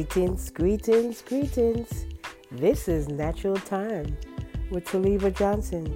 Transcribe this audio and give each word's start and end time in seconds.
Greetings, 0.00 0.48
greetings, 0.48 1.20
greetings. 1.20 2.06
This 2.50 2.88
is 2.88 3.08
Natural 3.08 3.56
Time 3.56 4.16
with 4.70 4.86
Taliba 4.86 5.30
Johnson, 5.36 5.94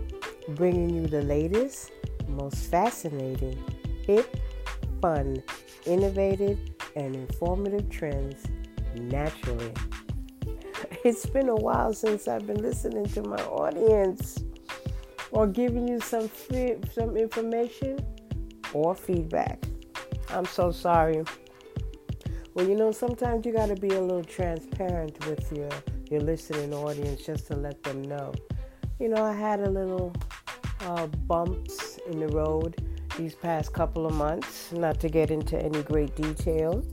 bringing 0.50 0.90
you 0.90 1.06
the 1.06 1.22
latest, 1.22 1.90
most 2.28 2.70
fascinating, 2.70 3.58
hip, 4.06 4.36
fun, 5.00 5.42
innovative, 5.86 6.58
and 6.96 7.16
informative 7.16 7.88
trends 7.88 8.44
naturally. 8.94 9.72
It's 11.02 11.24
been 11.24 11.48
a 11.48 11.56
while 11.56 11.94
since 11.94 12.28
I've 12.28 12.46
been 12.46 12.60
listening 12.60 13.06
to 13.06 13.22
my 13.22 13.42
audience 13.44 14.44
or 15.30 15.46
giving 15.46 15.88
you 15.88 15.98
some 16.00 16.28
free, 16.28 16.76
some 16.92 17.16
information 17.16 18.04
or 18.74 18.94
feedback. 18.94 19.64
I'm 20.28 20.44
so 20.44 20.72
sorry. 20.72 21.24
Well, 22.54 22.68
you 22.68 22.76
know, 22.76 22.92
sometimes 22.92 23.44
you 23.44 23.52
got 23.52 23.66
to 23.66 23.74
be 23.74 23.88
a 23.88 24.00
little 24.00 24.22
transparent 24.22 25.26
with 25.26 25.50
your 25.50 25.70
your 26.08 26.20
listening 26.20 26.72
audience 26.72 27.26
just 27.26 27.48
to 27.48 27.56
let 27.56 27.82
them 27.82 28.02
know. 28.02 28.32
You 29.00 29.08
know, 29.08 29.24
I 29.24 29.32
had 29.32 29.58
a 29.58 29.68
little 29.68 30.14
uh, 30.82 31.08
bumps 31.26 31.98
in 32.08 32.20
the 32.20 32.28
road 32.28 32.80
these 33.18 33.34
past 33.34 33.72
couple 33.72 34.06
of 34.06 34.14
months. 34.14 34.70
Not 34.70 35.00
to 35.00 35.08
get 35.08 35.32
into 35.32 35.60
any 35.60 35.82
great 35.82 36.14
detail. 36.14 36.84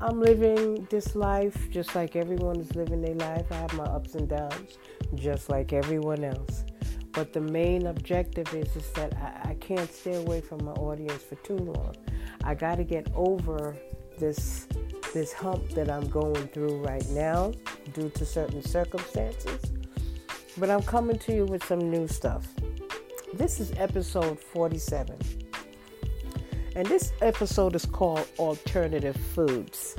I'm 0.00 0.20
living 0.20 0.88
this 0.90 1.14
life 1.14 1.70
just 1.70 1.94
like 1.94 2.16
everyone 2.16 2.58
is 2.58 2.74
living 2.74 3.00
their 3.00 3.14
life. 3.14 3.46
I 3.52 3.54
have 3.54 3.74
my 3.74 3.84
ups 3.84 4.16
and 4.16 4.28
downs, 4.28 4.78
just 5.14 5.48
like 5.48 5.72
everyone 5.72 6.24
else. 6.24 6.64
But 7.12 7.32
the 7.32 7.40
main 7.40 7.86
objective 7.86 8.52
is, 8.52 8.74
is 8.74 8.90
that 8.92 9.14
I, 9.16 9.50
I 9.50 9.54
can't 9.54 9.92
stay 9.92 10.16
away 10.16 10.40
from 10.40 10.64
my 10.64 10.72
audience 10.72 11.22
for 11.22 11.36
too 11.36 11.58
long. 11.58 11.94
I 12.42 12.56
got 12.56 12.76
to 12.78 12.84
get 12.84 13.06
over 13.14 13.76
this 14.18 14.66
this 15.12 15.32
hump 15.32 15.70
that 15.70 15.88
I'm 15.88 16.08
going 16.08 16.48
through 16.48 16.82
right 16.82 17.08
now 17.10 17.52
due 17.92 18.10
to 18.10 18.26
certain 18.26 18.62
circumstances. 18.62 19.60
But 20.56 20.70
I'm 20.70 20.82
coming 20.82 21.18
to 21.20 21.34
you 21.34 21.44
with 21.44 21.64
some 21.64 21.78
new 21.90 22.08
stuff. 22.08 22.46
This 23.32 23.60
is 23.60 23.72
episode 23.76 24.40
47. 24.40 25.16
And 26.76 26.86
this 26.86 27.12
episode 27.22 27.76
is 27.76 27.86
called 27.86 28.26
Alternative 28.38 29.16
Foods. 29.34 29.96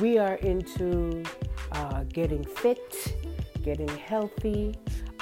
We 0.00 0.18
are 0.18 0.34
into 0.34 1.24
uh, 1.72 2.04
getting 2.04 2.44
fit, 2.44 3.16
getting 3.62 3.88
healthy 3.88 4.74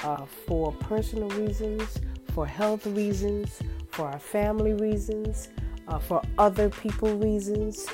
uh, 0.03 0.25
for 0.45 0.73
personal 0.73 1.29
reasons, 1.29 1.99
for 2.33 2.45
health 2.45 2.85
reasons, 2.87 3.61
for 3.91 4.07
our 4.07 4.19
family 4.19 4.73
reasons, 4.73 5.49
uh, 5.87 5.99
for 5.99 6.21
other 6.37 6.69
people 6.69 7.17
reasons. 7.17 7.87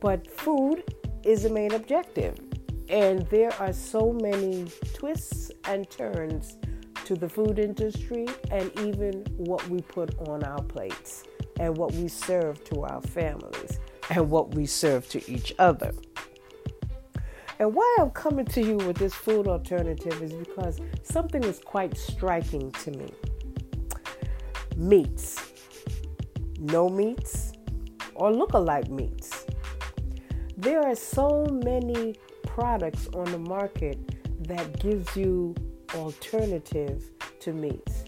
But 0.00 0.30
food 0.30 0.82
is 1.24 1.42
the 1.42 1.50
main 1.50 1.72
objective. 1.72 2.38
And 2.88 3.26
there 3.28 3.52
are 3.54 3.72
so 3.72 4.12
many 4.12 4.66
twists 4.94 5.50
and 5.64 5.88
turns 5.90 6.56
to 7.04 7.14
the 7.14 7.28
food 7.28 7.58
industry 7.58 8.26
and 8.50 8.70
even 8.80 9.24
what 9.36 9.68
we 9.68 9.80
put 9.80 10.16
on 10.28 10.44
our 10.44 10.62
plates 10.62 11.24
and 11.58 11.76
what 11.76 11.92
we 11.92 12.08
serve 12.08 12.62
to 12.64 12.82
our 12.82 13.00
families 13.00 13.78
and 14.10 14.30
what 14.30 14.54
we 14.54 14.66
serve 14.66 15.08
to 15.08 15.30
each 15.30 15.54
other. 15.58 15.92
And 17.58 17.74
why 17.74 17.96
I'm 17.98 18.10
coming 18.10 18.44
to 18.46 18.60
you 18.62 18.76
with 18.76 18.98
this 18.98 19.14
food 19.14 19.48
alternative 19.48 20.22
is 20.22 20.32
because 20.32 20.78
something 21.02 21.42
is 21.42 21.58
quite 21.58 21.96
striking 21.96 22.70
to 22.72 22.90
me. 22.90 23.08
Meats. 24.76 25.45
No 26.66 26.88
meats 26.88 27.52
or 28.16 28.32
look-alike 28.32 28.90
meats. 28.90 29.46
There 30.56 30.80
are 30.80 30.96
so 30.96 31.44
many 31.64 32.16
products 32.44 33.08
on 33.14 33.30
the 33.30 33.38
market 33.38 33.98
that 34.48 34.80
gives 34.80 35.16
you 35.16 35.54
alternative 35.94 37.04
to 37.40 37.52
meats. 37.52 38.04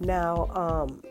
Now, 0.00 0.46
um, 0.54 1.02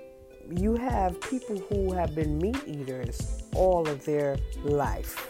you 0.49 0.75
have 0.75 1.21
people 1.21 1.57
who 1.69 1.93
have 1.93 2.15
been 2.15 2.39
meat 2.39 2.61
eaters 2.65 3.43
all 3.55 3.87
of 3.87 4.03
their 4.03 4.37
life, 4.63 5.29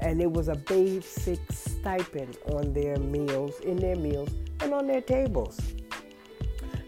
and 0.00 0.20
it 0.20 0.30
was 0.30 0.48
a 0.48 0.56
basic 0.56 1.40
stipend 1.50 2.36
on 2.52 2.74
their 2.74 2.98
meals, 2.98 3.60
in 3.60 3.76
their 3.76 3.96
meals, 3.96 4.28
and 4.60 4.74
on 4.74 4.86
their 4.86 5.00
tables. 5.00 5.58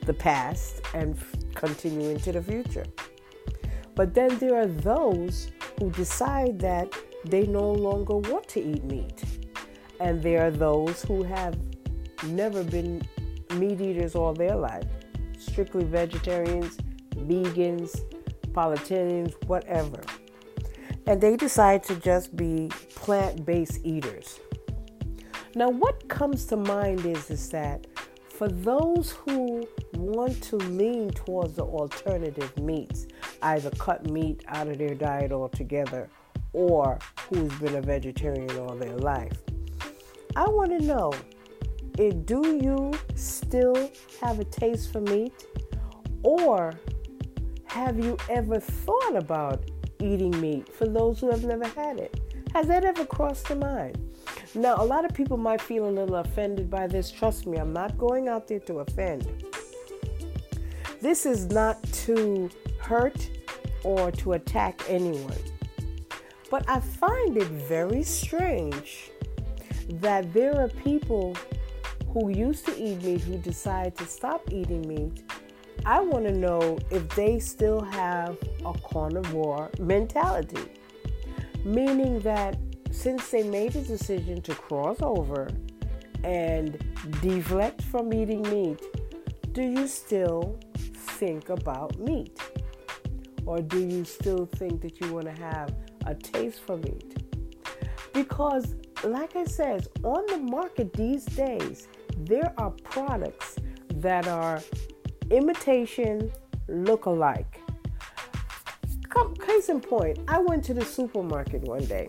The 0.04 0.14
past 0.14 0.82
and 0.92 1.16
continue 1.54 2.10
into 2.10 2.32
the 2.32 2.42
future. 2.42 2.84
But 3.94 4.14
then 4.14 4.38
there 4.38 4.56
are 4.56 4.66
those 4.66 5.50
who 5.78 5.90
decide 5.90 6.58
that 6.60 6.92
they 7.24 7.46
no 7.46 7.70
longer 7.70 8.16
want 8.16 8.48
to 8.48 8.60
eat 8.60 8.84
meat. 8.84 9.22
And 10.00 10.22
there 10.22 10.46
are 10.46 10.50
those 10.50 11.02
who 11.02 11.22
have 11.22 11.56
never 12.26 12.64
been 12.64 13.02
meat 13.54 13.80
eaters 13.80 14.14
all 14.14 14.34
their 14.34 14.56
life, 14.56 14.86
strictly 15.38 15.84
vegetarians, 15.84 16.78
vegans, 17.14 18.00
politicians, 18.52 19.34
whatever. 19.46 20.00
And 21.06 21.20
they 21.20 21.36
decide 21.36 21.82
to 21.84 21.96
just 21.96 22.34
be 22.34 22.70
plant 22.94 23.44
based 23.44 23.84
eaters. 23.84 24.40
Now, 25.54 25.68
what 25.68 26.08
comes 26.08 26.46
to 26.46 26.56
mind 26.56 27.06
is, 27.06 27.30
is 27.30 27.48
that 27.50 27.86
for 28.36 28.48
those 28.48 29.12
who 29.12 29.66
want 29.94 30.42
to 30.42 30.56
lean 30.56 31.10
towards 31.10 31.54
the 31.54 31.62
alternative 31.62 32.56
meats, 32.58 33.06
either 33.42 33.70
cut 33.70 34.10
meat 34.10 34.42
out 34.48 34.66
of 34.66 34.78
their 34.78 34.94
diet 34.94 35.30
altogether 35.30 36.08
or 36.52 36.98
who's 37.28 37.52
been 37.60 37.76
a 37.76 37.80
vegetarian 37.80 38.50
all 38.58 38.74
their 38.74 38.96
life, 38.96 39.32
I 40.36 40.48
want 40.48 40.70
to 40.70 40.84
know 40.84 41.12
do 42.24 42.58
you 42.60 42.92
still 43.14 43.90
have 44.20 44.40
a 44.40 44.44
taste 44.44 44.92
for 44.92 45.00
meat? 45.00 45.32
Or 46.24 46.72
have 47.66 48.04
you 48.04 48.16
ever 48.28 48.58
thought 48.58 49.14
about 49.14 49.70
eating 50.00 50.38
meat 50.40 50.68
for 50.74 50.88
those 50.88 51.20
who 51.20 51.30
have 51.30 51.44
never 51.44 51.68
had 51.68 52.00
it? 52.00 52.20
Has 52.52 52.66
that 52.66 52.84
ever 52.84 53.04
crossed 53.04 53.48
your 53.48 53.58
mind? 53.58 54.13
Now, 54.54 54.76
a 54.78 54.84
lot 54.84 55.04
of 55.04 55.12
people 55.12 55.36
might 55.36 55.60
feel 55.60 55.88
a 55.88 55.90
little 55.90 56.16
offended 56.16 56.70
by 56.70 56.86
this. 56.86 57.10
Trust 57.10 57.46
me, 57.46 57.58
I'm 57.58 57.72
not 57.72 57.98
going 57.98 58.28
out 58.28 58.46
there 58.46 58.60
to 58.60 58.80
offend. 58.80 59.44
This 61.00 61.26
is 61.26 61.46
not 61.46 61.82
to 62.04 62.48
hurt 62.78 63.28
or 63.82 64.12
to 64.12 64.34
attack 64.34 64.82
anyone. 64.88 65.36
But 66.50 66.68
I 66.68 66.78
find 66.80 67.36
it 67.36 67.48
very 67.48 68.02
strange 68.04 69.10
that 69.88 70.32
there 70.32 70.60
are 70.60 70.68
people 70.68 71.36
who 72.14 72.28
used 72.28 72.64
to 72.66 72.80
eat 72.80 73.02
meat 73.02 73.22
who 73.22 73.36
decide 73.38 73.96
to 73.96 74.06
stop 74.06 74.48
eating 74.52 74.86
meat, 74.86 75.24
I 75.84 76.00
want 76.00 76.24
to 76.26 76.32
know 76.32 76.78
if 76.90 77.08
they 77.16 77.40
still 77.40 77.80
have 77.80 78.38
a 78.64 78.72
carnivore 78.72 79.70
mentality. 79.80 80.64
Meaning 81.64 82.20
that 82.20 82.56
since 82.94 83.30
they 83.30 83.42
made 83.42 83.72
the 83.72 83.82
decision 83.82 84.40
to 84.40 84.54
cross 84.54 84.96
over 85.02 85.50
and 86.22 86.78
deflect 87.20 87.82
from 87.82 88.14
eating 88.14 88.42
meat, 88.42 88.80
do 89.52 89.62
you 89.62 89.86
still 89.86 90.58
think 91.18 91.48
about 91.48 91.98
meat? 91.98 92.38
Or 93.44 93.60
do 93.60 93.80
you 93.80 94.04
still 94.04 94.46
think 94.46 94.80
that 94.82 95.00
you 95.00 95.12
want 95.12 95.26
to 95.26 95.42
have 95.42 95.74
a 96.06 96.14
taste 96.14 96.60
for 96.60 96.76
meat? 96.78 97.26
Because, 98.14 98.76
like 99.02 99.36
I 99.36 99.44
said, 99.44 99.88
on 100.02 100.24
the 100.26 100.38
market 100.38 100.92
these 100.92 101.24
days, 101.26 101.88
there 102.16 102.54
are 102.58 102.70
products 102.70 103.56
that 103.96 104.28
are 104.28 104.62
imitation 105.30 106.30
look-alike. 106.68 107.60
Case 109.40 109.68
in 109.68 109.80
point, 109.80 110.18
I 110.26 110.38
went 110.38 110.64
to 110.64 110.74
the 110.74 110.84
supermarket 110.84 111.62
one 111.62 111.84
day 111.84 112.08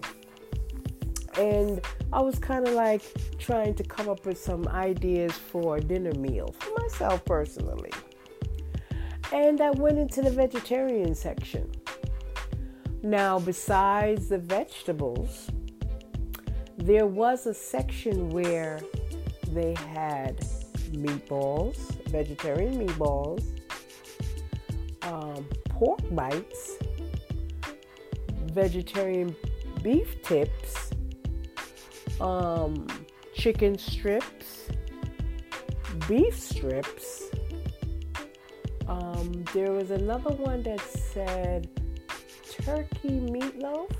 and 1.37 1.81
I 2.13 2.21
was 2.21 2.39
kind 2.39 2.67
of 2.67 2.73
like 2.73 3.01
trying 3.37 3.73
to 3.75 3.83
come 3.83 4.09
up 4.09 4.25
with 4.25 4.37
some 4.37 4.67
ideas 4.67 5.33
for 5.33 5.77
a 5.77 5.81
dinner 5.81 6.13
meal 6.13 6.53
for 6.59 6.73
myself 6.81 7.23
personally. 7.25 7.91
And 9.33 9.59
I 9.59 9.71
went 9.71 9.97
into 9.97 10.21
the 10.21 10.29
vegetarian 10.29 11.15
section. 11.15 11.69
Now, 13.03 13.39
besides 13.39 14.29
the 14.29 14.37
vegetables, 14.37 15.49
there 16.77 17.05
was 17.05 17.45
a 17.45 17.53
section 17.53 18.29
where 18.29 18.79
they 19.49 19.75
had 19.93 20.39
meatballs, 20.91 21.77
vegetarian 22.09 22.87
meatballs, 22.87 23.43
um, 25.01 25.45
pork 25.69 25.99
bites, 26.15 26.77
vegetarian 28.53 29.35
beef 29.83 30.21
tips, 30.23 30.84
um, 32.21 32.87
chicken 33.33 33.77
strips, 33.77 34.69
beef 36.07 36.39
strips. 36.39 37.23
Um, 38.87 39.43
there 39.53 39.71
was 39.71 39.91
another 39.91 40.31
one 40.31 40.63
that 40.63 40.81
said 40.81 41.69
turkey 42.49 43.19
meatloaf 43.19 43.91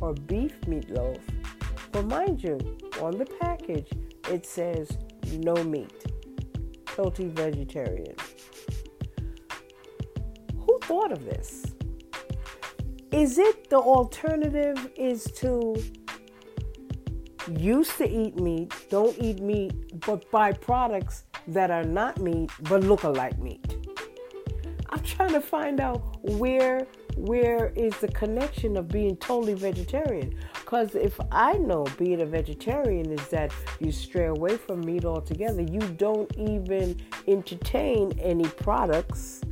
or 0.00 0.14
beef 0.14 0.60
meatloaf. 0.62 1.20
But 1.92 2.06
mind 2.06 2.42
you, 2.42 2.58
on 3.00 3.18
the 3.18 3.26
package, 3.40 3.88
it 4.30 4.46
says 4.46 4.96
no 5.32 5.54
meat, 5.64 6.04
totally 6.86 7.28
vegetarian. 7.28 8.16
Who 10.56 10.78
thought 10.82 11.12
of 11.12 11.24
this? 11.24 11.66
Is 13.10 13.38
it 13.38 13.68
the 13.68 13.76
alternative 13.76 14.90
is 14.96 15.24
to 15.36 15.76
used 17.60 17.96
to 17.98 18.08
eat 18.08 18.38
meat, 18.40 18.72
don't 18.90 19.16
eat 19.18 19.40
meat, 19.40 20.00
but 20.06 20.30
buy 20.30 20.52
products 20.52 21.24
that 21.48 21.70
are 21.70 21.84
not 21.84 22.20
meat 22.20 22.50
but 22.62 22.82
look 22.82 23.02
alike 23.02 23.38
meat? 23.38 23.76
I'm 24.90 25.02
trying 25.02 25.32
to 25.32 25.40
find 25.40 25.80
out 25.80 26.02
where 26.22 26.86
where 27.16 27.72
is 27.76 27.96
the 27.98 28.08
connection 28.08 28.76
of 28.76 28.88
being 28.88 29.16
totally 29.16 29.54
vegetarian? 29.54 30.34
Because 30.54 30.94
if 30.94 31.18
I 31.30 31.54
know 31.54 31.86
being 31.98 32.22
a 32.22 32.26
vegetarian 32.26 33.12
is 33.12 33.28
that 33.28 33.52
you 33.80 33.92
stray 33.92 34.26
away 34.26 34.56
from 34.56 34.80
meat 34.80 35.04
altogether, 35.04 35.62
you 35.62 35.80
don't 35.80 36.30
even 36.36 36.96
entertain 37.28 38.18
any 38.18 38.46
products 38.46 39.42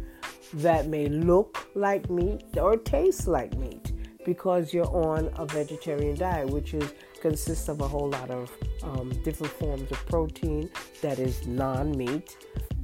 that 0.54 0.88
may 0.88 1.06
look 1.08 1.68
like 1.74 2.10
meat 2.10 2.42
or 2.56 2.76
taste 2.76 3.28
like 3.28 3.56
meat 3.56 3.92
because 4.24 4.72
you're 4.72 4.90
on 4.94 5.30
a 5.36 5.46
vegetarian 5.46 6.16
diet, 6.16 6.48
which 6.48 6.74
is 6.74 6.92
consists 7.20 7.68
of 7.68 7.80
a 7.80 7.88
whole 7.88 8.08
lot 8.08 8.30
of 8.30 8.50
um, 8.82 9.10
different 9.22 9.52
forms 9.54 9.90
of 9.90 10.06
protein 10.06 10.70
that 11.02 11.18
is 11.18 11.46
non-meat, 11.46 12.36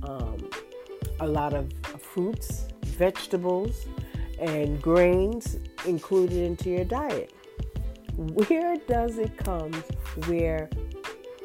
um, 0.02 0.48
a 1.20 1.26
lot 1.26 1.54
of 1.54 1.72
fruits, 2.00 2.66
vegetables, 2.84 3.86
and 4.38 4.80
grains 4.82 5.58
included 5.86 6.38
into 6.38 6.70
your 6.70 6.84
diet. 6.84 7.32
Where 8.16 8.76
does 8.88 9.18
it 9.18 9.36
come 9.36 9.72
where 10.26 10.68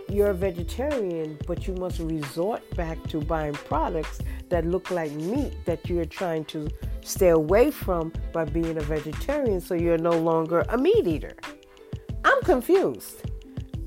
you're 0.10 0.32
a 0.32 0.34
vegetarian, 0.34 1.38
but 1.48 1.68
you 1.68 1.74
must 1.76 2.00
resort 2.00 2.62
back 2.76 3.02
to 3.08 3.22
buying 3.22 3.54
products 3.54 4.20
that 4.50 4.66
look 4.66 4.92
like 4.92 5.12
meat 5.12 5.54
that 5.66 5.90
you're 5.90 6.06
trying 6.06 6.44
to 6.46 6.70
stay 7.02 7.30
away 7.30 7.72
from 7.72 8.12
by 8.34 8.46
being 8.46 8.78
a 8.78 8.82
vegetarian 8.82 9.62
so 9.62 9.74
you're 9.74 9.98
no 9.98 10.18
longer 10.18 10.66
a 10.70 10.78
meat 10.78 11.08
eater? 11.08 11.36
Confused. 12.44 13.22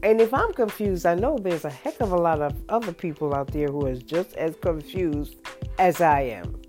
And 0.03 0.21
if 0.21 0.35
I'm 0.35 0.53
confused, 0.53 1.07
I 1.07 1.15
know 1.15 1.39
there's 1.39 1.65
a 1.65 1.71
heck 1.71 2.01
of 2.01 2.13
a 2.13 2.17
lot 2.17 2.41
of 2.43 2.55
other 2.69 2.93
people 2.93 3.35
out 3.35 3.49
there 3.49 3.69
who 3.69 3.87
is 3.87 4.03
just 4.03 4.35
as 4.37 4.55
confused 4.57 5.37
as 5.79 6.01
I 6.01 6.21
am. 6.23 6.61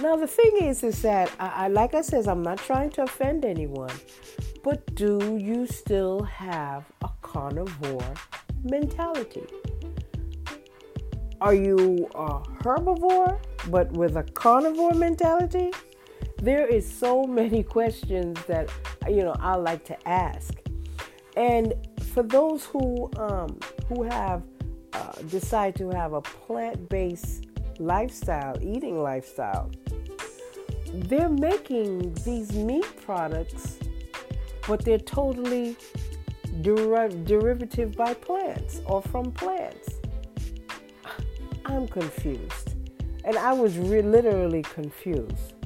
Now 0.00 0.16
the 0.16 0.26
thing 0.26 0.52
is, 0.62 0.82
is 0.82 1.02
that 1.02 1.30
I, 1.38 1.64
I 1.64 1.68
like 1.68 1.94
I 1.94 2.00
says, 2.00 2.26
I'm 2.26 2.42
not 2.42 2.58
trying 2.58 2.90
to 2.90 3.02
offend 3.02 3.44
anyone, 3.44 3.92
but 4.62 4.94
do 4.94 5.36
you 5.38 5.66
still 5.66 6.22
have 6.22 6.84
a 7.02 7.10
carnivore 7.22 8.14
mentality? 8.62 9.46
Are 11.40 11.54
you 11.54 12.08
a 12.14 12.40
herbivore 12.62 13.40
but 13.68 13.90
with 13.92 14.16
a 14.16 14.22
carnivore 14.22 14.94
mentality? 14.94 15.70
There 16.42 16.66
is 16.66 16.90
so 16.90 17.24
many 17.24 17.62
questions 17.76 18.38
that 18.46 18.70
you 19.08 19.22
know 19.22 19.36
I 19.38 19.56
like 19.56 19.84
to 19.86 20.08
ask, 20.08 20.54
and 21.36 21.74
for 22.14 22.22
those 22.22 22.64
who 22.64 23.10
um, 23.18 23.58
who 23.88 24.04
have 24.04 24.42
uh, 24.94 25.12
decide 25.28 25.74
to 25.76 25.90
have 25.90 26.14
a 26.14 26.22
plant-based 26.22 27.46
lifestyle, 27.78 28.56
eating 28.62 29.02
lifestyle, 29.02 29.70
they're 30.94 31.28
making 31.28 32.14
these 32.24 32.52
meat 32.52 32.86
products, 33.04 33.78
but 34.66 34.84
they're 34.84 34.98
totally 34.98 35.76
derivative 36.62 37.92
by 37.96 38.14
plants 38.14 38.80
or 38.86 39.02
from 39.02 39.30
plants. 39.32 40.00
I'm 41.66 41.86
confused. 41.86 42.74
And 43.24 43.36
I 43.36 43.52
was 43.52 43.76
re- 43.78 44.02
literally 44.02 44.62
confused. 44.62 45.59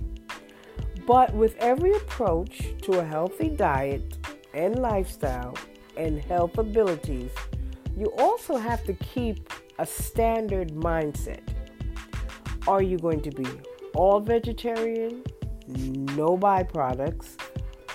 But 1.07 1.35
with 1.35 1.57
every 1.59 1.95
approach 1.97 2.75
to 2.83 3.01
a 3.01 3.05
healthy 3.05 3.51
diet 3.51 4.17
and 4.55 4.79
lifestyle 4.79 5.57
and 5.97 6.21
health 6.21 6.57
abilities, 6.59 7.31
you 7.97 8.13
also 8.19 8.57
have 8.57 8.85
to 8.85 8.95
keep 8.95 9.53
a 9.79 9.87
standard 9.87 10.71
mindset. 10.71 11.43
Are 12.67 12.83
you 12.83 12.99
going 12.99 13.21
to 13.21 13.31
be 13.31 13.47
all 13.95 14.21
vegetarian, 14.21 15.23
no 15.69 16.39
byproducts 16.39 17.37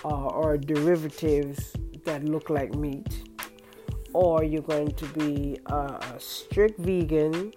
uh, 0.05 0.07
or 0.07 0.57
derivatives 0.57 1.73
that 2.05 2.23
look 2.25 2.49
like 2.49 2.75
meat, 2.75 3.23
or 4.13 4.43
you're 4.43 4.61
going 4.61 4.91
to 4.91 5.05
be 5.07 5.59
a 5.65 6.15
strict 6.19 6.79
vegan, 6.79 7.53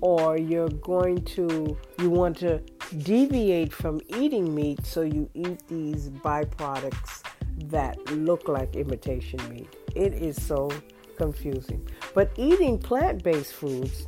or 0.00 0.38
you're 0.38 0.68
going 0.68 1.22
to 1.24 1.76
you 1.98 2.10
want 2.10 2.36
to 2.38 2.62
deviate 2.98 3.72
from 3.72 4.00
eating 4.08 4.54
meat 4.54 4.84
so 4.84 5.02
you 5.02 5.28
eat 5.34 5.66
these 5.68 6.08
byproducts 6.08 7.22
that 7.68 7.98
look 8.12 8.48
like 8.48 8.76
imitation 8.76 9.40
meat. 9.48 9.68
It 9.94 10.14
is 10.14 10.40
so 10.42 10.70
confusing. 11.16 11.88
But 12.14 12.30
eating 12.36 12.78
plant-based 12.78 13.52
foods 13.52 14.06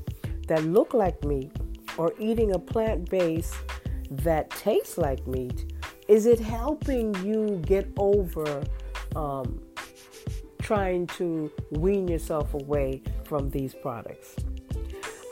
that 0.48 0.64
look 0.64 0.94
like 0.94 1.24
meat 1.24 1.50
or 1.96 2.12
eating 2.18 2.54
a 2.54 2.58
plant 2.58 3.08
base 3.08 3.52
that 4.10 4.50
tastes 4.50 4.98
like 4.98 5.26
meat, 5.26 5.72
is 6.08 6.26
it 6.26 6.38
helping 6.38 7.14
you 7.24 7.60
get 7.64 7.88
over 7.98 8.62
um, 9.16 9.60
trying 10.60 11.06
to 11.06 11.50
wean 11.70 12.08
yourself 12.08 12.54
away 12.54 13.02
from 13.24 13.48
these 13.50 13.74
products? 13.74 14.36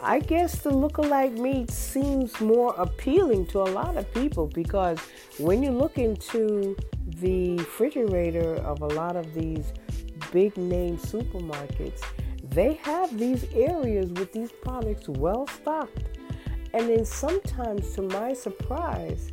I 0.05 0.19
guess 0.19 0.59
the 0.59 0.75
look-alike 0.75 1.35
meat 1.35 1.71
seems 1.71 2.41
more 2.41 2.75
appealing 2.77 3.47
to 3.47 3.61
a 3.61 3.71
lot 3.71 3.97
of 3.97 4.13
people 4.13 4.49
because 4.49 4.99
when 5.39 5.63
you 5.63 5.71
look 5.71 5.97
into 5.97 6.77
the 7.21 7.57
refrigerator 7.59 8.57
of 8.57 8.83
a 8.83 8.87
lot 8.87 9.15
of 9.15 9.33
these 9.33 9.73
big 10.33 10.57
name 10.57 10.97
supermarkets, 10.97 12.03
they 12.51 12.75
have 12.83 13.17
these 13.17 13.45
areas 13.55 14.11
with 14.11 14.33
these 14.33 14.51
products 14.51 15.09
well 15.09 15.47
stocked. 15.47 16.19
And 16.75 16.89
then 16.89 17.05
sometimes, 17.05 17.95
to 17.95 18.03
my 18.03 18.33
surprise, 18.33 19.31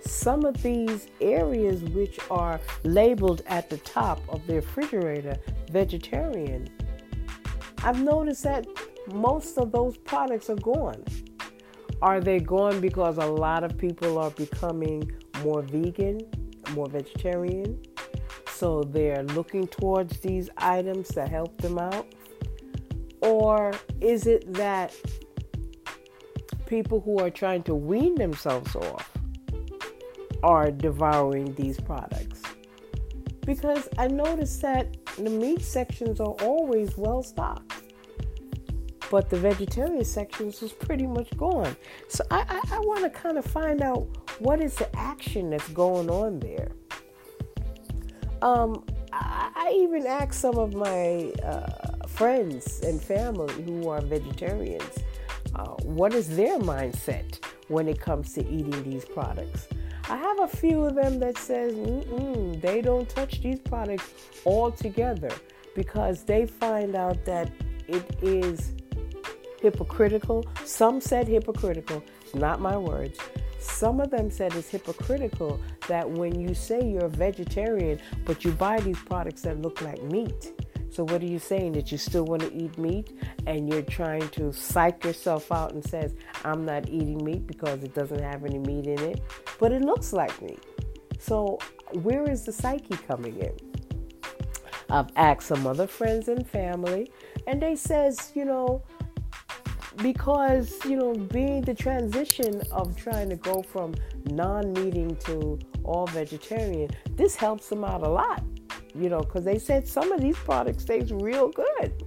some 0.00 0.46
of 0.46 0.62
these 0.62 1.08
areas 1.20 1.82
which 1.82 2.18
are 2.30 2.58
labeled 2.84 3.42
at 3.48 3.68
the 3.68 3.76
top 3.78 4.22
of 4.30 4.46
the 4.46 4.54
refrigerator 4.54 5.36
vegetarian, 5.70 6.70
I've 7.84 8.02
noticed 8.02 8.44
that 8.44 8.66
most 9.12 9.58
of 9.58 9.72
those 9.72 9.96
products 9.96 10.50
are 10.50 10.56
gone. 10.56 11.02
Are 12.02 12.20
they 12.20 12.40
gone 12.40 12.80
because 12.80 13.18
a 13.18 13.26
lot 13.26 13.64
of 13.64 13.78
people 13.78 14.18
are 14.18 14.30
becoming 14.30 15.10
more 15.42 15.62
vegan, 15.62 16.20
more 16.72 16.88
vegetarian? 16.88 17.80
So 18.48 18.82
they're 18.82 19.24
looking 19.24 19.66
towards 19.66 20.20
these 20.20 20.50
items 20.58 21.08
to 21.08 21.26
help 21.26 21.56
them 21.58 21.78
out? 21.78 22.06
Or 23.22 23.72
is 24.00 24.26
it 24.26 24.52
that 24.54 24.94
people 26.66 27.00
who 27.00 27.18
are 27.18 27.30
trying 27.30 27.62
to 27.62 27.74
wean 27.74 28.14
themselves 28.16 28.74
off 28.76 29.10
are 30.42 30.70
devouring 30.70 31.54
these 31.54 31.80
products. 31.80 32.42
Because 33.44 33.88
I 33.96 34.08
noticed 34.08 34.60
that 34.62 34.96
the 35.16 35.30
meat 35.30 35.62
sections 35.62 36.20
are 36.20 36.34
always 36.42 36.96
well 36.96 37.22
stocked, 37.22 37.75
but 39.10 39.30
the 39.30 39.36
vegetarian 39.36 40.04
sections 40.04 40.60
was 40.60 40.72
pretty 40.72 41.06
much 41.06 41.34
gone. 41.36 41.76
So 42.08 42.24
I, 42.30 42.44
I, 42.48 42.76
I 42.76 42.80
want 42.80 43.04
to 43.04 43.10
kind 43.10 43.38
of 43.38 43.44
find 43.44 43.82
out 43.82 44.06
what 44.38 44.60
is 44.60 44.74
the 44.74 44.94
action 44.96 45.50
that's 45.50 45.68
going 45.68 46.10
on 46.10 46.40
there. 46.40 46.72
Um, 48.42 48.84
I, 49.12 49.50
I 49.54 49.72
even 49.74 50.06
asked 50.06 50.40
some 50.40 50.58
of 50.58 50.74
my 50.74 51.32
uh, 51.42 52.06
friends 52.06 52.80
and 52.80 53.00
family 53.00 53.62
who 53.62 53.88
are 53.88 54.00
vegetarians 54.00 54.98
uh, 55.54 55.68
what 55.82 56.12
is 56.12 56.36
their 56.36 56.58
mindset 56.58 57.38
when 57.68 57.88
it 57.88 58.00
comes 58.00 58.32
to 58.34 58.46
eating 58.46 58.82
these 58.82 59.04
products. 59.04 59.68
I 60.08 60.16
have 60.16 60.40
a 60.40 60.46
few 60.46 60.84
of 60.84 60.94
them 60.94 61.18
that 61.18 61.36
says 61.36 61.74
they 62.60 62.80
don't 62.80 63.08
touch 63.08 63.42
these 63.42 63.58
products 63.58 64.12
altogether 64.44 65.30
because 65.74 66.22
they 66.22 66.46
find 66.46 66.94
out 66.94 67.24
that 67.24 67.50
it 67.88 68.04
is 68.22 68.74
hypocritical. 69.70 70.44
Some 70.64 71.00
said 71.00 71.28
hypocritical, 71.28 72.02
not 72.34 72.60
my 72.60 72.76
words. 72.76 73.18
Some 73.58 74.00
of 74.00 74.10
them 74.10 74.30
said 74.30 74.54
it's 74.54 74.70
hypocritical 74.70 75.60
that 75.88 76.08
when 76.08 76.40
you 76.40 76.54
say 76.54 76.80
you're 76.88 77.06
a 77.06 77.08
vegetarian, 77.08 78.00
but 78.24 78.44
you 78.44 78.52
buy 78.52 78.80
these 78.80 78.98
products 78.98 79.42
that 79.42 79.60
look 79.60 79.80
like 79.82 80.02
meat, 80.04 80.52
so, 80.96 81.04
what 81.04 81.20
are 81.20 81.26
you 81.26 81.38
saying? 81.38 81.72
That 81.72 81.92
you 81.92 81.98
still 81.98 82.24
want 82.24 82.40
to 82.40 82.54
eat 82.54 82.78
meat 82.78 83.12
and 83.46 83.68
you're 83.68 83.82
trying 83.82 84.26
to 84.30 84.50
psych 84.50 85.04
yourself 85.04 85.52
out 85.52 85.74
and 85.74 85.84
says, 85.84 86.14
I'm 86.42 86.64
not 86.64 86.88
eating 86.88 87.22
meat 87.22 87.46
because 87.46 87.82
it 87.82 87.92
doesn't 87.94 88.22
have 88.22 88.46
any 88.46 88.58
meat 88.58 88.86
in 88.86 88.98
it, 89.00 89.20
but 89.58 89.72
it 89.72 89.82
looks 89.82 90.14
like 90.14 90.40
meat. 90.40 90.64
So, 91.18 91.58
where 91.92 92.24
is 92.24 92.46
the 92.46 92.52
psyche 92.52 92.96
coming 93.06 93.36
in? 93.36 93.52
I've 94.88 95.10
asked 95.16 95.48
some 95.48 95.66
other 95.66 95.86
friends 95.86 96.28
and 96.28 96.48
family, 96.48 97.12
and 97.46 97.60
they 97.60 97.76
says, 97.76 98.32
you 98.34 98.46
know, 98.46 98.82
because 99.98 100.78
you 100.84 100.96
know 100.96 101.14
being 101.14 101.62
the 101.62 101.74
transition 101.74 102.60
of 102.70 102.94
trying 102.96 103.30
to 103.30 103.36
go 103.36 103.62
from 103.62 103.94
non-meating 104.26 105.16
to 105.16 105.58
all 105.84 106.06
vegetarian 106.08 106.90
this 107.12 107.34
helps 107.34 107.68
them 107.68 107.82
out 107.82 108.02
a 108.02 108.08
lot 108.08 108.42
you 108.98 109.08
know 109.08 109.20
because 109.20 109.44
they 109.44 109.58
said 109.58 109.86
some 109.86 110.12
of 110.12 110.20
these 110.20 110.36
products 110.36 110.84
taste 110.84 111.12
real 111.12 111.48
good. 111.48 112.04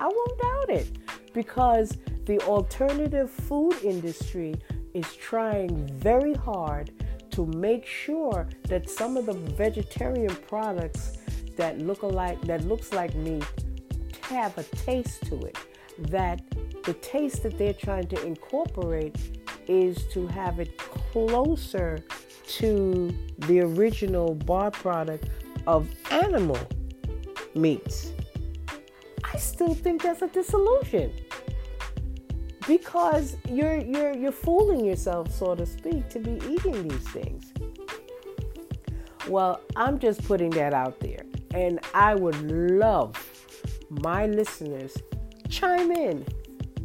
I 0.00 0.06
won't 0.06 0.38
doubt 0.40 0.70
it 0.70 1.32
because 1.32 1.96
the 2.24 2.38
alternative 2.40 3.30
food 3.30 3.74
industry 3.82 4.54
is 4.94 5.14
trying 5.16 5.86
very 5.98 6.34
hard 6.34 6.90
to 7.32 7.46
make 7.46 7.86
sure 7.86 8.48
that 8.64 8.88
some 8.88 9.16
of 9.16 9.26
the 9.26 9.32
vegetarian 9.32 10.34
products 10.48 11.18
that 11.56 11.78
look 11.78 12.02
alike 12.02 12.40
that 12.42 12.64
looks 12.64 12.92
like 12.92 13.14
meat 13.14 13.44
have 14.22 14.56
a 14.58 14.62
taste 14.62 15.22
to 15.26 15.38
it 15.40 15.56
that 15.98 16.42
the 16.84 16.94
taste 16.94 17.42
that 17.42 17.58
they're 17.58 17.74
trying 17.74 18.06
to 18.08 18.26
incorporate 18.26 19.16
is 19.66 20.06
to 20.08 20.26
have 20.28 20.58
it 20.58 20.76
closer 20.78 22.04
to 22.46 23.14
the 23.40 23.60
original 23.60 24.34
bar 24.34 24.70
product 24.70 25.28
of 25.66 25.88
animal 26.10 26.58
meats. 27.54 28.12
I 29.24 29.36
still 29.36 29.74
think 29.74 30.02
that's 30.02 30.22
a 30.22 30.28
disillusion 30.28 31.12
because 32.66 33.36
you're 33.48 33.78
you're 33.78 34.16
you're 34.16 34.32
fooling 34.32 34.84
yourself, 34.84 35.30
so 35.32 35.54
to 35.54 35.66
speak, 35.66 36.08
to 36.10 36.18
be 36.18 36.40
eating 36.48 36.88
these 36.88 37.08
things. 37.08 37.52
Well, 39.28 39.60
I'm 39.76 39.98
just 39.98 40.24
putting 40.24 40.50
that 40.50 40.72
out 40.72 41.00
there, 41.00 41.24
and 41.52 41.80
I 41.92 42.14
would 42.14 42.50
love 42.50 43.14
my 43.90 44.26
listeners 44.26 44.96
chime 45.48 45.90
in 45.92 46.24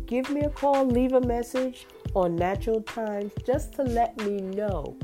give 0.05 0.29
me 0.29 0.41
a 0.41 0.49
call, 0.49 0.85
leave 0.85 1.13
a 1.13 1.21
message 1.21 1.87
on 2.13 2.35
Natural 2.35 2.81
Times 2.81 3.31
just 3.45 3.73
to 3.73 3.83
let 3.83 4.15
me 4.25 4.41
know 4.41 4.95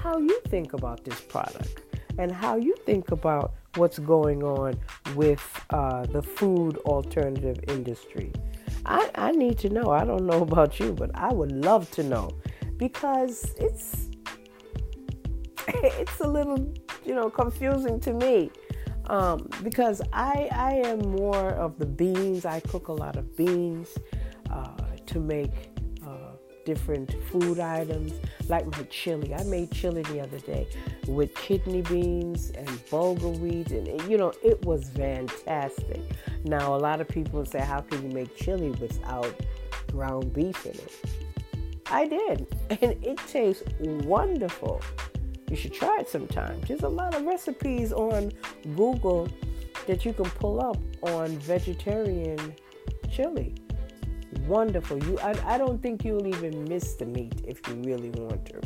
how 0.00 0.18
you 0.18 0.40
think 0.48 0.72
about 0.72 1.04
this 1.04 1.20
product 1.20 1.82
and 2.18 2.32
how 2.32 2.56
you 2.56 2.74
think 2.84 3.12
about 3.12 3.52
what's 3.76 3.98
going 3.98 4.42
on 4.42 4.74
with 5.14 5.64
uh, 5.70 6.04
the 6.06 6.22
food 6.22 6.76
alternative 6.78 7.58
industry. 7.68 8.32
I, 8.84 9.10
I 9.14 9.30
need 9.30 9.58
to 9.60 9.68
know. 9.68 9.90
I 9.90 10.04
don't 10.04 10.26
know 10.26 10.42
about 10.50 10.80
you, 10.80 10.92
but 10.92 11.10
I 11.14 11.32
would 11.32 11.52
love 11.52 11.90
to 11.92 12.02
know 12.02 12.30
because 12.76 13.54
it's 13.58 14.08
it's 15.68 16.18
a 16.20 16.26
little 16.26 16.72
you 17.04 17.14
know 17.14 17.30
confusing 17.30 18.00
to 18.00 18.12
me 18.12 18.50
um, 19.06 19.48
because 19.62 20.00
I 20.12 20.48
I 20.52 20.74
am 20.84 21.00
more 21.00 21.50
of 21.50 21.78
the 21.78 21.86
beans. 21.86 22.44
I 22.44 22.60
cook 22.60 22.88
a 22.88 22.92
lot 22.92 23.16
of 23.16 23.36
beans 23.36 23.88
uh, 24.50 24.76
to 25.06 25.20
make 25.20 25.70
uh, 26.06 26.32
different 26.64 27.14
food 27.24 27.58
items, 27.58 28.12
like 28.48 28.66
my 28.66 28.82
chili. 28.84 29.34
I 29.34 29.42
made 29.44 29.70
chili 29.70 30.02
the 30.02 30.20
other 30.20 30.38
day 30.38 30.66
with 31.06 31.34
kidney 31.34 31.82
beans 31.82 32.50
and 32.50 32.68
bulgur 32.86 33.38
wheat, 33.38 33.70
and 33.70 33.88
you 34.10 34.16
know 34.16 34.32
it 34.42 34.64
was 34.64 34.88
fantastic. 34.90 36.00
Now 36.44 36.74
a 36.74 36.78
lot 36.78 37.00
of 37.00 37.08
people 37.08 37.44
say, 37.44 37.60
"How 37.60 37.80
can 37.80 38.02
you 38.02 38.14
make 38.14 38.36
chili 38.36 38.70
without 38.70 39.34
ground 39.90 40.32
beef 40.32 40.64
in 40.66 40.72
it?" 40.72 40.92
I 41.86 42.06
did, 42.06 42.46
and 42.70 43.04
it 43.04 43.18
tastes 43.28 43.62
wonderful. 43.80 44.80
You 45.52 45.58
should 45.58 45.74
try 45.74 45.98
it 46.00 46.08
sometime. 46.08 46.60
There's 46.66 46.82
a 46.82 46.88
lot 46.88 47.14
of 47.14 47.24
recipes 47.24 47.92
on 47.92 48.32
Google 48.74 49.28
that 49.86 50.04
you 50.04 50.12
can 50.12 50.24
pull 50.24 50.60
up 50.60 50.78
on 51.02 51.36
vegetarian 51.38 52.54
chili 53.10 53.54
wonderful. 54.46 55.02
You, 55.04 55.18
I, 55.20 55.54
I 55.54 55.58
don't 55.58 55.82
think 55.82 56.04
you'll 56.04 56.26
even 56.26 56.64
miss 56.64 56.94
the 56.94 57.06
meat 57.06 57.42
if 57.46 57.66
you 57.68 57.74
really 57.84 58.10
want 58.10 58.46
to. 58.46 58.60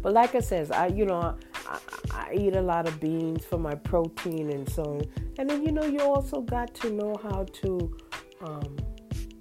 But 0.00 0.12
like 0.12 0.34
I 0.34 0.40
says, 0.40 0.70
I 0.70 0.88
you 0.88 1.04
know 1.04 1.36
I, 1.66 1.78
I 2.12 2.34
eat 2.34 2.54
a 2.54 2.62
lot 2.62 2.86
of 2.86 3.00
beans 3.00 3.44
for 3.44 3.58
my 3.58 3.74
protein 3.74 4.50
and 4.50 4.68
so 4.68 4.82
on. 4.82 5.04
And 5.38 5.50
then 5.50 5.64
you 5.64 5.72
know 5.72 5.84
you 5.84 6.00
also 6.00 6.40
got 6.40 6.74
to 6.76 6.90
know 6.90 7.16
how 7.22 7.44
to 7.44 7.96
um, 8.40 8.76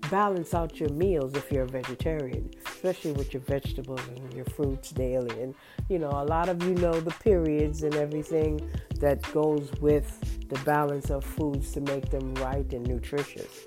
balance 0.09 0.53
out 0.53 0.79
your 0.79 0.89
meals 0.89 1.35
if 1.35 1.51
you're 1.51 1.63
a 1.63 1.67
vegetarian, 1.67 2.49
especially 2.77 3.12
with 3.13 3.34
your 3.34 3.41
vegetables 3.41 4.01
and 4.15 4.34
your 4.34 4.46
fruits 4.46 4.91
daily. 4.91 5.41
And 5.41 5.55
you 5.89 5.98
know 5.98 6.12
a 6.12 6.25
lot 6.25 6.48
of 6.48 6.62
you 6.63 6.75
know 6.75 7.00
the 7.00 7.12
periods 7.12 7.81
and 7.84 7.96
everything 7.96 8.69
that 9.00 9.22
goes 9.34 9.72
with 9.81 10.07
the 10.50 10.60
balance 10.60 11.10
of 11.10 11.24
foods 11.24 11.72
to 11.74 11.81
make 11.81 12.10
them 12.10 12.34
right 12.36 12.72
and 12.72 12.86
nutritious. 12.88 13.65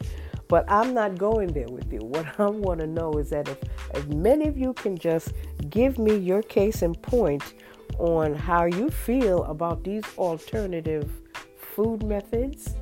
But 0.49 0.65
I'm 0.69 0.95
not 0.95 1.19
going 1.19 1.53
there 1.53 1.69
with 1.69 1.93
you. 1.93 2.01
What 2.01 2.27
I 2.39 2.47
want 2.47 2.81
to 2.81 2.87
know 2.87 3.13
is 3.15 3.31
that 3.31 3.49
if 3.49 3.59
as 3.93 4.07
many 4.07 4.49
of 4.49 4.57
you 4.57 4.73
can 4.75 4.97
just 4.97 5.33
give 5.71 5.99
me 5.99 6.17
your 6.17 6.43
case 6.43 6.83
in 6.83 6.95
point 6.95 7.55
on 7.99 8.35
how 8.35 8.65
you 8.65 8.91
feel 8.91 9.45
about 9.45 9.85
these 9.85 10.05
alternative 10.19 11.11
food 11.57 12.03
methods 12.05 12.75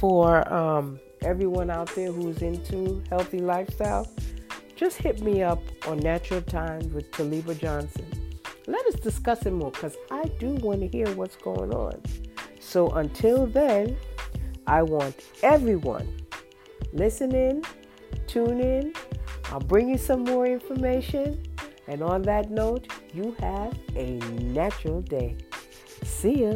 for 0.00 0.50
um, 0.52 0.98
everyone 1.22 1.70
out 1.70 1.94
there 1.94 2.12
who's 2.12 2.42
into 2.42 3.02
healthy 3.08 3.38
lifestyle, 3.38 4.06
just 4.78 4.96
hit 4.98 5.20
me 5.20 5.42
up 5.42 5.60
on 5.86 5.98
Natural 5.98 6.40
Times 6.40 6.94
with 6.94 7.10
Taliba 7.10 7.58
Johnson. 7.58 8.06
Let 8.66 8.86
us 8.86 8.94
discuss 8.94 9.44
it 9.44 9.52
more 9.52 9.72
because 9.72 9.96
I 10.10 10.24
do 10.38 10.50
want 10.54 10.80
to 10.80 10.88
hear 10.88 11.10
what's 11.14 11.36
going 11.36 11.74
on. 11.74 12.00
So 12.60 12.88
until 12.92 13.46
then, 13.46 13.96
I 14.66 14.82
want 14.82 15.16
everyone 15.42 16.18
Listen 16.92 17.34
in, 17.34 17.62
tune 18.26 18.60
in. 18.60 18.92
I'll 19.50 19.60
bring 19.60 19.88
you 19.88 19.98
some 19.98 20.24
more 20.24 20.46
information. 20.46 21.42
And 21.86 22.02
on 22.02 22.22
that 22.22 22.50
note, 22.50 22.92
you 23.14 23.34
have 23.40 23.78
a 23.94 24.16
natural 24.42 25.00
day. 25.02 25.36
See 26.04 26.44
ya. 26.44 26.54